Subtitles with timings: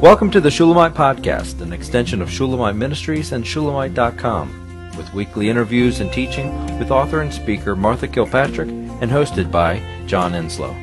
[0.00, 6.00] Welcome to the Shulamite Podcast, an extension of Shulamite Ministries and Shulamite.com, with weekly interviews
[6.00, 10.74] and teaching with author and speaker Martha Kilpatrick and hosted by John Enslow.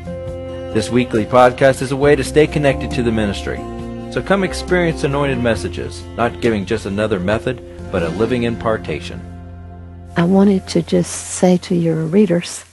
[0.75, 3.57] This weekly podcast is a way to stay connected to the ministry.
[4.11, 7.60] So come experience anointed messages, not giving just another method,
[7.92, 9.20] but a living impartation.
[10.15, 12.67] I wanted to just say to your readers,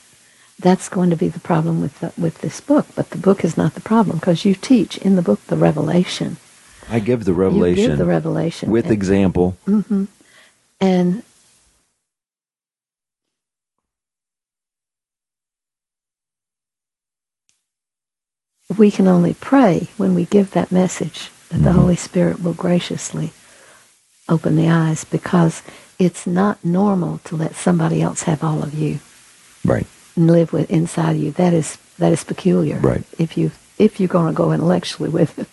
[0.58, 2.86] that's going to be the problem with the, with this book.
[2.94, 6.36] But the book is not the problem because you teach in the book the revelation.
[6.88, 7.82] I give the revelation.
[7.82, 9.56] You give the revelation with and, example.
[9.66, 10.04] Mm-hmm.
[10.80, 11.22] And
[18.76, 21.64] we can only pray when we give that message that mm-hmm.
[21.64, 23.32] the Holy Spirit will graciously
[24.28, 25.62] open the eyes because
[25.98, 28.98] it's not normal to let somebody else have all of you.
[29.64, 29.86] Right.
[30.16, 31.32] And live with inside of you.
[31.32, 32.78] That is that is peculiar.
[32.78, 33.02] Right.
[33.18, 35.48] If you if you're going to go intellectually with it,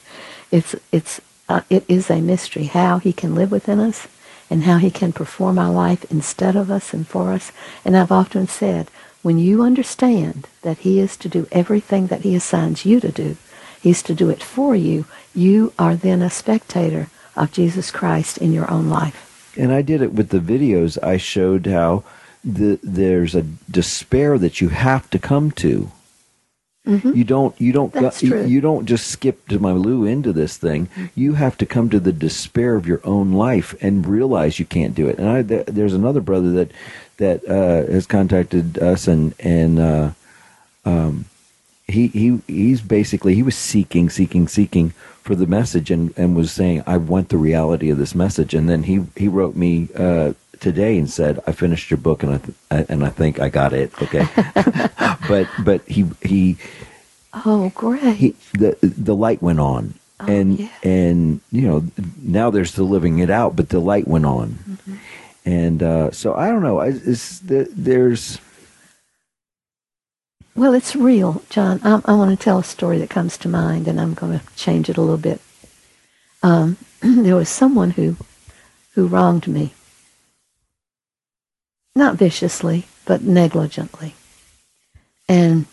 [0.51, 4.07] it's it's uh, it is a mystery how he can live within us
[4.49, 7.51] and how he can perform our life instead of us and for us.
[7.83, 12.35] And I've often said, when you understand that he is to do everything that he
[12.35, 13.37] assigns you to do,
[13.81, 18.51] he's to do it for you, you are then a spectator of Jesus Christ in
[18.51, 19.53] your own life.
[19.57, 21.01] And I did it with the videos.
[21.03, 22.03] I showed how
[22.43, 25.91] the, there's a despair that you have to come to.
[26.85, 27.13] Mm-hmm.
[27.13, 27.61] You don't.
[27.61, 27.93] You don't.
[27.93, 30.89] That's you, you, don't just skip to my Lou into this thing.
[31.13, 34.95] You have to come to the despair of your own life and realize you can't
[34.95, 35.19] do it.
[35.19, 36.71] And I, there's another brother that
[37.17, 40.11] that uh, has contacted us, and and uh,
[40.83, 41.25] um,
[41.87, 44.89] he he he's basically he was seeking, seeking, seeking
[45.21, 48.55] for the message, and and was saying, I want the reality of this message.
[48.55, 52.33] And then he he wrote me uh, today and said, I finished your book, and
[52.33, 53.91] I th- and I think I got it.
[54.01, 54.25] Okay,
[55.27, 56.57] but but he he.
[57.33, 58.15] Oh, great!
[58.15, 60.69] He, the the light went on, oh, and yeah.
[60.83, 61.83] and you know
[62.21, 64.51] now they're still living it out, but the light went on.
[64.51, 64.95] Mm-hmm
[65.45, 66.81] and uh, so I don't know.
[66.81, 68.39] Is there's
[70.55, 71.79] well, it's real, John.
[71.83, 74.45] I, I want to tell a story that comes to mind, and I'm going to
[74.55, 75.41] change it a little bit.
[76.43, 78.17] Um, there was someone who
[78.93, 79.73] who wronged me,
[81.95, 84.15] not viciously, but negligently,
[85.27, 85.65] and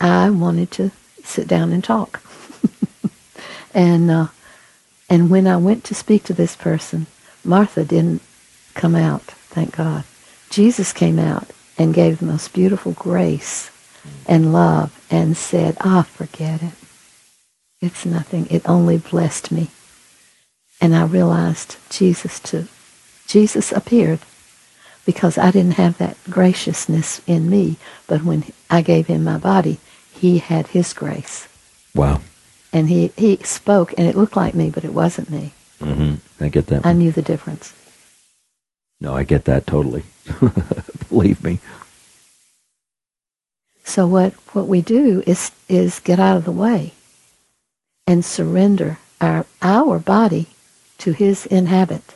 [0.00, 0.90] I wanted to
[1.24, 2.22] sit down and talk.
[3.74, 4.26] and uh,
[5.08, 7.06] and when I went to speak to this person,
[7.44, 8.22] Martha didn't
[8.74, 10.04] come out, thank God.
[10.50, 13.70] Jesus came out and gave the most beautiful grace
[14.26, 16.72] and love and said, ah, forget it.
[17.80, 18.46] It's nothing.
[18.50, 19.70] It only blessed me.
[20.80, 22.68] And I realized Jesus too.
[23.26, 24.20] Jesus appeared
[25.10, 29.80] because I didn't have that graciousness in me, but when I gave him my body,
[30.12, 31.48] he had his grace.
[31.96, 32.20] Wow.
[32.72, 35.52] And he, he spoke, and it looked like me, but it wasn't me.
[35.80, 36.44] Mm-hmm.
[36.44, 36.86] I get that.
[36.86, 37.74] I knew the difference.
[39.00, 40.04] No, I get that totally.
[41.08, 41.58] Believe me.
[43.82, 46.92] So what, what we do is is get out of the way
[48.06, 50.46] and surrender our our body
[50.98, 52.14] to his inhabit.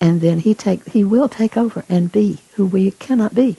[0.00, 3.56] And then he take he will take over and be who we cannot be.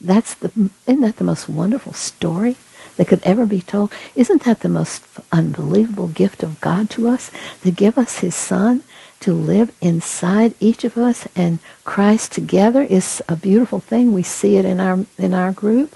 [0.00, 2.56] That's the isn't that the most wonderful story
[2.96, 3.92] that could ever be told?
[4.14, 7.30] Isn't that the most unbelievable gift of God to us
[7.62, 8.82] to give us his son
[9.20, 14.12] to live inside each of us and Christ together is a beautiful thing.
[14.12, 15.94] We see it in our in our group.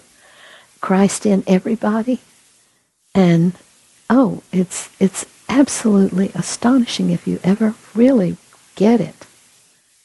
[0.81, 2.21] Christ in everybody.
[3.15, 3.53] And
[4.11, 8.39] oh, it's it's absolutely astonishing if you ever really
[8.75, 9.27] get it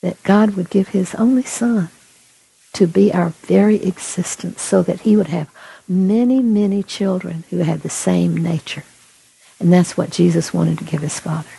[0.01, 1.89] that God would give his only son
[2.73, 5.49] to be our very existence so that he would have
[5.87, 8.83] many, many children who had the same nature.
[9.59, 11.49] And that's what Jesus wanted to give his father.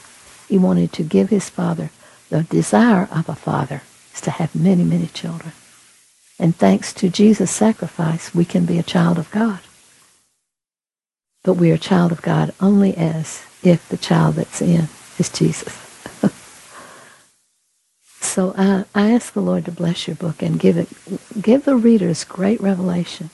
[0.48, 1.90] He wanted to give his father
[2.30, 3.82] the desire of a father
[4.14, 5.52] is to have many, many children.
[6.38, 9.60] And thanks to Jesus' sacrifice, we can be a child of God.
[11.42, 14.88] But we are a child of God only as if the child that's in
[15.18, 15.74] is Jesus.
[18.38, 20.88] so I, I ask the Lord to bless your book and give it,
[21.42, 23.30] give the readers great revelation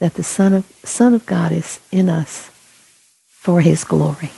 [0.00, 2.50] that the Son of, Son of God is in us
[3.28, 4.30] for his glory.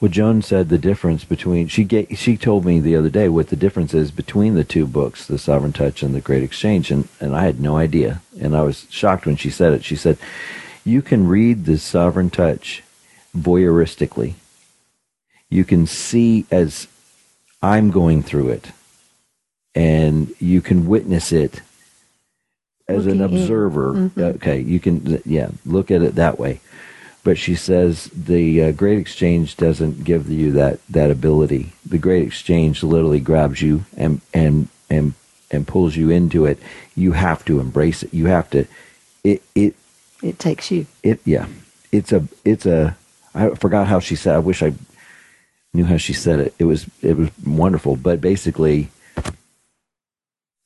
[0.00, 1.84] Well, Joan said the difference between she
[2.14, 5.36] she told me the other day what the difference is between the two books, The
[5.36, 8.86] Sovereign Touch and The Great Exchange, and, and I had no idea, and I was
[8.88, 9.82] shocked when she said it.
[9.82, 10.16] She said,
[10.84, 12.84] "You can read The Sovereign Touch
[13.36, 14.34] voyeuristically.
[15.52, 16.86] You can see as
[17.62, 18.68] I'm going through it,
[19.74, 21.60] and you can witness it
[22.88, 23.92] as an observer.
[23.92, 24.20] Mm-hmm.
[24.20, 26.60] Okay, you can yeah look at it that way."
[27.22, 31.72] but she says the uh, Great Exchange doesn't give you that that ability.
[31.84, 35.14] The Great Exchange literally grabs you and and and
[35.50, 36.58] and pulls you into it.
[36.94, 38.14] You have to embrace it.
[38.14, 38.66] You have to.
[39.22, 39.74] It it
[40.22, 40.86] It takes you.
[41.02, 41.46] it yeah.
[41.92, 42.96] It's a it's a.
[43.34, 44.34] I forgot how she said.
[44.34, 44.72] I wish I
[45.72, 46.54] knew how she said it.
[46.58, 47.96] It was it was wonderful.
[47.96, 48.90] But basically,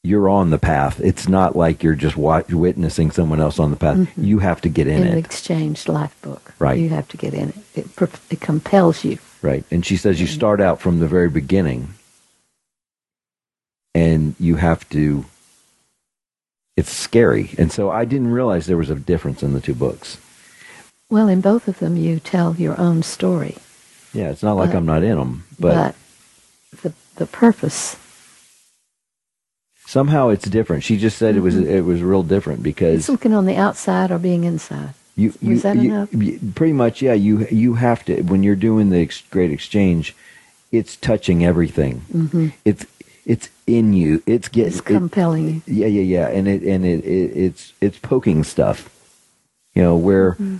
[0.02, 1.00] you're on the path.
[1.00, 3.96] It's not like you're just watch, witnessing someone else on the path.
[3.96, 4.24] Mm-hmm.
[4.24, 6.52] You have to get in, In the it, exchange life book.
[6.58, 6.78] Right.
[6.78, 7.56] You have to get in it.
[7.74, 9.18] It, it compels you.
[9.42, 9.64] right?
[9.70, 10.34] And she says you mm-hmm.
[10.34, 11.94] start out from the very beginning,
[13.94, 15.24] and you have to.
[16.76, 20.18] It's scary, and so I didn't realize there was a difference in the two books.
[21.08, 23.58] Well, in both of them, you tell your own story.
[24.14, 25.94] Yeah, it's not like But- I'm not in them, but,
[26.72, 27.96] But, the, the purpose,
[29.86, 30.84] somehow it's different.
[30.84, 31.70] She just said it was Mm-hmm.
[31.70, 34.94] it was real different because it's looking on the outside or being inside.
[35.16, 36.12] you you, Was that you- enough?
[36.12, 40.14] you- pretty much yeah you you have to when you're doing the ex- great exchange,
[40.72, 42.02] it's touching everything.
[42.12, 42.48] Mm-hmm.
[42.64, 42.86] It's
[43.26, 44.22] it's in you.
[44.26, 45.62] It's getting It's compelling you.
[45.66, 48.90] Yeah, yeah, yeah, and it and it, it it's it's poking stuff.
[49.74, 50.56] You know where Mm-hmm.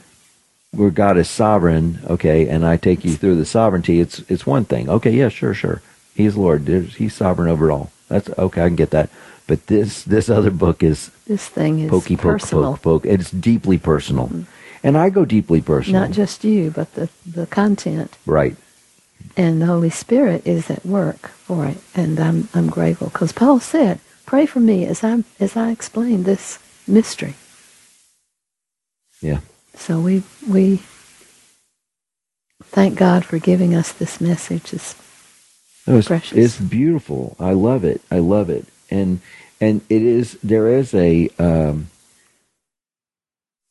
[0.76, 4.00] Where God is sovereign, okay, and I take you through the sovereignty.
[4.00, 5.82] It's it's one thing, okay, yeah, sure, sure.
[6.14, 6.68] He's Lord.
[6.68, 7.90] He's sovereign over all.
[8.08, 8.62] That's okay.
[8.62, 9.10] I can get that.
[9.46, 12.72] But this this other book is This thing is pokey personal.
[12.72, 13.06] poke poke.
[13.06, 14.42] It's deeply personal, mm-hmm.
[14.82, 16.00] and I go deeply personal.
[16.00, 18.16] Not just you, but the, the content.
[18.26, 18.56] right.
[19.36, 21.78] And the Holy Spirit is at work for it.
[21.94, 23.08] And I'm, I'm grateful.
[23.08, 27.34] Because Paul said, pray for me as I, as I explain this mystery.
[29.20, 29.40] Yeah.
[29.76, 30.82] So we, we
[32.64, 34.72] thank God for giving us this message.
[34.72, 34.94] It's
[35.86, 36.38] No, it's, Precious.
[36.38, 37.36] it's beautiful.
[37.38, 38.00] I love it.
[38.10, 38.66] I love it.
[38.90, 39.20] And
[39.60, 41.88] and it is there is a um,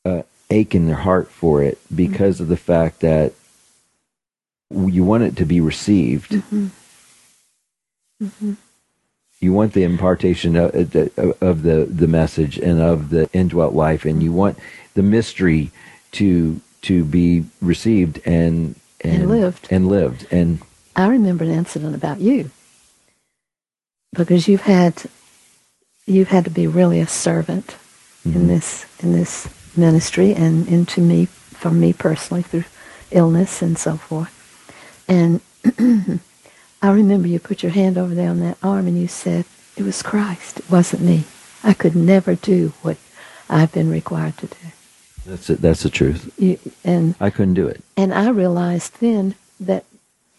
[0.06, 3.34] uh, ache in their heart for it because of the fact that
[4.72, 6.32] you want it to be received.
[6.32, 6.70] Mhm.
[8.22, 8.58] Mhm.
[9.40, 14.06] You want the impartation of, of of the the message and of the indwelt life,
[14.06, 14.58] and you want
[14.96, 15.72] the mystery
[16.14, 19.68] to to be received and And lived.
[19.70, 20.60] and lived and
[20.96, 22.52] I remember an incident about you
[24.16, 25.04] because you've had
[26.06, 27.76] you've had to be really a servant
[28.26, 28.48] in mm-hmm.
[28.48, 32.66] this in this ministry and into me for me personally through
[33.12, 34.32] illness and so forth.
[35.08, 35.42] And
[36.82, 39.46] I remember you put your hand over there on that arm and you said
[39.78, 40.60] it was Christ.
[40.60, 41.24] It wasn't me.
[41.64, 42.98] I could never do what
[43.50, 44.73] I've been required to do.
[45.26, 45.62] That's it.
[45.62, 46.34] That's the truth.
[46.38, 47.82] You, and I couldn't do it.
[47.98, 49.86] and I realized then that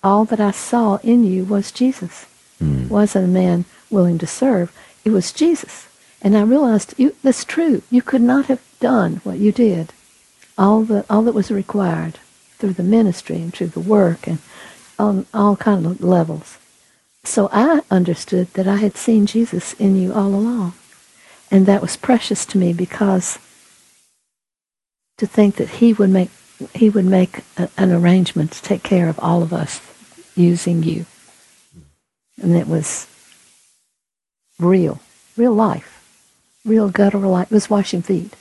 [0.02, 2.26] all that I saw in you was Jesus.
[2.62, 2.88] Mm.
[2.88, 4.74] Wasn't a man willing to serve.
[5.04, 5.88] It was Jesus.
[6.20, 7.82] And I realized you, that's true.
[7.90, 9.92] You could not have done what you did.
[10.56, 12.18] All the all that was required
[12.58, 14.38] through the ministry and through the work and
[14.98, 16.58] on all kind of levels.
[17.24, 20.74] So I understood that I had seen Jesus in you all along.
[21.50, 23.38] And that was precious to me because
[25.18, 26.30] to think that he would make
[26.74, 29.80] he would make a, an arrangement to take care of all of us
[30.36, 31.04] using you.
[32.40, 33.06] And it was
[34.58, 35.00] real,
[35.36, 36.02] real life,
[36.64, 37.50] real guttural life.
[37.50, 38.34] It was washing feet.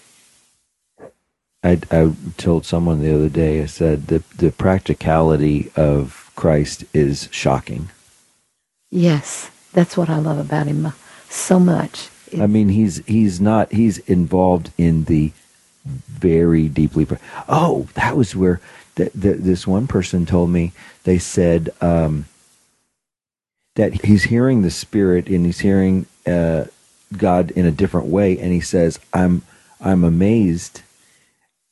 [1.64, 7.30] I, I told someone the other day, I said the, the practicality of Christ is
[7.32, 7.90] shocking.
[8.92, 10.92] Yes, that's what I love about him uh,
[11.30, 12.10] so much.
[12.32, 15.32] It- I mean, he's he's not he's involved in the
[15.86, 17.06] very deeply.
[17.48, 18.62] Oh, that was where
[18.96, 20.72] th- th- this one person told me.
[21.04, 22.26] They said um,
[23.76, 26.66] that he's hearing the Spirit and he's hearing uh,
[27.18, 29.42] God in a different way, and he says, "I'm
[29.82, 30.82] I'm amazed."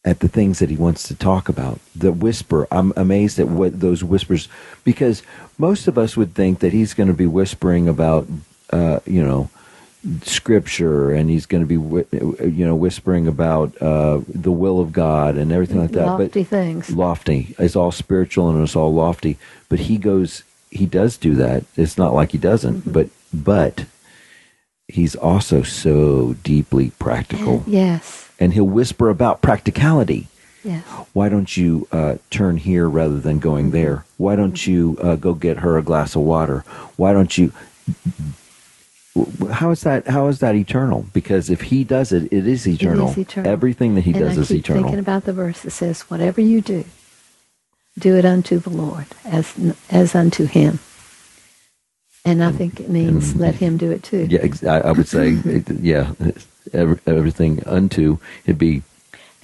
[0.03, 2.67] At the things that he wants to talk about, the whisper.
[2.71, 4.47] I'm amazed at what those whispers,
[4.83, 5.21] because
[5.59, 8.27] most of us would think that he's going to be whispering about,
[8.71, 9.51] uh, you know,
[10.23, 11.75] scripture and he's going to be
[12.49, 16.47] you know whispering about uh, the will of God and everything like that lofty but
[16.49, 16.89] things.
[16.89, 19.37] lofty it's all spiritual and it's all lofty
[19.69, 22.91] but he goes he does do that it's not like he doesn't Mm-hmm.
[22.91, 23.85] but but
[24.87, 30.27] he's also so deeply practical Yes, and he'll whisper about practicality
[30.63, 30.83] yes.
[31.13, 33.73] why don't you uh, turn here rather than going Mm-hmm.
[33.73, 34.05] there?
[34.17, 36.59] Why don't you uh, go get her a glass of water?
[36.97, 37.51] Why don't you?
[39.51, 40.07] How is that?
[40.07, 41.05] How is that eternal?
[41.11, 43.13] Because if he does it, it is eternal.
[43.17, 43.51] eternal.
[43.51, 44.83] Everything that he and does I is keep eternal.
[44.83, 46.85] thinking about the verse that says, "Whatever you do,
[47.99, 49.53] do it unto the Lord as
[49.89, 50.79] as unto Him."
[52.23, 54.27] And I think it means let Him do it too.
[54.29, 55.29] yeah, ex- I, I would say,
[55.81, 56.13] yeah,
[56.71, 58.83] every, everything unto it'd be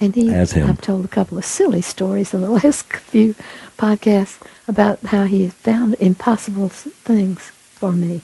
[0.00, 0.70] And he, As him.
[0.70, 3.34] I've told a couple of silly stories in the last few
[3.76, 7.40] podcasts about how he has found impossible things
[7.74, 8.22] for me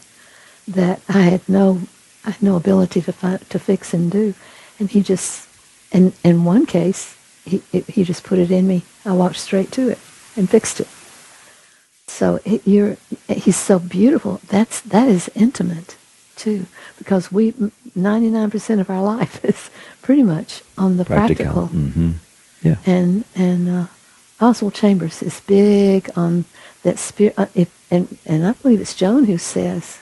[0.68, 1.80] that I had no,
[2.25, 4.35] I had no ability to fi- to fix and do,
[4.78, 5.49] and he just,
[5.92, 8.83] in in one case, he it, he just put it in me.
[9.04, 9.99] I walked straight to it
[10.37, 10.88] and fixed it.
[12.06, 12.97] So it, you're,
[13.28, 14.40] he's so beautiful.
[14.49, 15.97] That's that is intimate
[16.37, 16.66] too,
[16.99, 17.54] because we
[17.94, 19.71] ninety nine percent of our life is
[20.02, 22.12] pretty much on the practical, hmm
[22.62, 22.76] Yeah.
[22.87, 23.87] and and uh,
[24.40, 26.44] Oswald Chambers is big on
[26.83, 27.35] that spirit.
[27.38, 29.99] Uh, if, and and I believe it's Joan who says,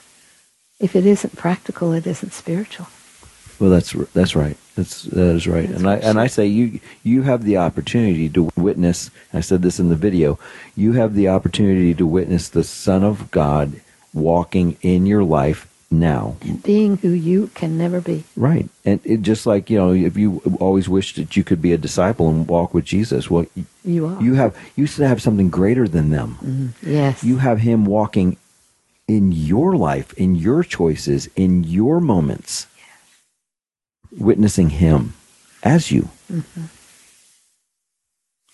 [0.82, 2.88] if it isn't practical, it isn't spiritual.
[3.58, 4.56] Well, that's that's right.
[4.74, 5.68] That's that is right.
[5.68, 9.10] That's and I and I say you you have the opportunity to witness.
[9.32, 10.38] I said this in the video.
[10.74, 13.80] You have the opportunity to witness the Son of God
[14.12, 16.36] walking in your life now.
[16.40, 18.24] And being who you can never be.
[18.34, 18.68] Right.
[18.84, 21.78] And it just like, you know, if you always wished that you could be a
[21.78, 23.46] disciple and walk with Jesus, well,
[23.84, 24.20] You are.
[24.22, 26.38] you have you still have something greater than them.
[26.42, 26.90] Mm-hmm.
[26.90, 27.22] Yes.
[27.22, 28.38] You have him walking
[29.08, 32.66] in your life, in your choices, in your moments.
[34.18, 35.14] Witnessing him
[35.62, 36.10] as you.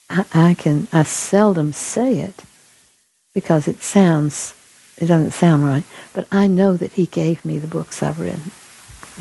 [0.09, 2.43] I, I can I seldom say it
[3.35, 4.55] because it sounds
[4.99, 8.51] it doesn't sound right, but I know that he gave me the books I've written.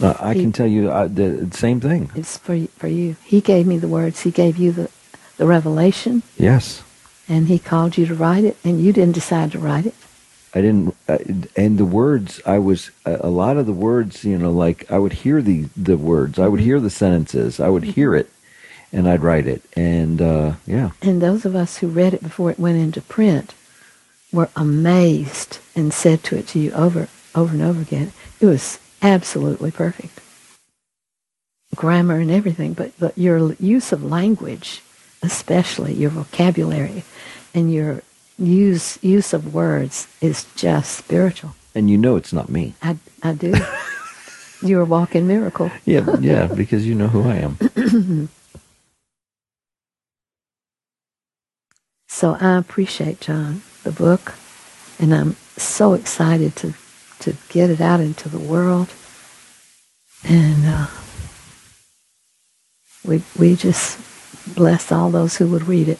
[0.01, 2.12] Uh, I He- can tell you uh, the same thing.
[2.15, 3.15] It's for for you.
[3.24, 4.22] He gave me the words.
[4.22, 4.89] He gave you the
[5.38, 6.84] the revelation, Yes.
[7.27, 9.96] and he called you to write it, and you didn't decide to write it.
[10.58, 10.96] I didn't,
[11.56, 14.98] and the words I was a a lot of the words, you know, like I
[14.98, 18.30] would hear the the words, I would hear the sentences, I would hear it,
[18.92, 22.50] and I'd write it, and uh, yeah, And those of us who read it before
[22.50, 23.54] it went into print
[24.32, 28.12] were amazed and said to it to you over over and over again.
[28.40, 30.20] It was absolutely perfect.
[31.76, 34.82] Grammar and everything, but, but your use of language,
[35.22, 37.04] especially your vocabulary
[37.54, 38.02] and your
[38.38, 41.56] use use of words is just spiritual.
[41.75, 42.74] and you know it's not me.
[42.82, 43.53] I, I do.
[44.62, 45.70] You're a walking miracle.
[45.86, 48.29] Yeah, yeah, because you know who I am.
[52.08, 54.34] So I appreciate John, the book,
[55.00, 56.74] and I'm so excited to
[57.20, 58.89] to get it out into the world.
[60.24, 60.88] And uh,
[63.06, 64.00] we we just
[64.56, 66.00] bless all those who would read it.